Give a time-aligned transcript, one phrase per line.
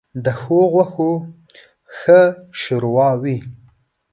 [0.13, 1.11] ـ د ښو غوښو
[1.97, 2.21] ښه
[2.61, 3.37] ښوروا وي.